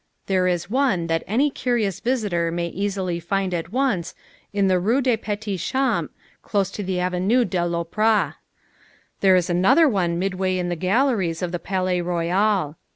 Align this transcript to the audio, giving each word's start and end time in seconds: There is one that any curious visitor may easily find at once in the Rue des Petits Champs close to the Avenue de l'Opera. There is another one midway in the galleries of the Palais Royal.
There 0.25 0.47
is 0.47 0.67
one 0.67 1.05
that 1.05 1.21
any 1.27 1.51
curious 1.51 1.99
visitor 1.99 2.49
may 2.51 2.69
easily 2.69 3.19
find 3.19 3.53
at 3.53 3.71
once 3.71 4.15
in 4.51 4.67
the 4.67 4.79
Rue 4.79 4.99
des 4.99 5.15
Petits 5.17 5.63
Champs 5.63 6.11
close 6.41 6.71
to 6.71 6.81
the 6.81 6.99
Avenue 6.99 7.45
de 7.45 7.63
l'Opera. 7.63 8.37
There 9.19 9.35
is 9.35 9.47
another 9.47 9.87
one 9.87 10.17
midway 10.17 10.57
in 10.57 10.69
the 10.69 10.75
galleries 10.75 11.43
of 11.43 11.51
the 11.51 11.59
Palais 11.59 12.01
Royal. 12.01 12.77